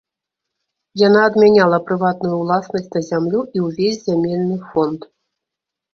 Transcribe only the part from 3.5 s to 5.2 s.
і ўвесь зямельны фонд.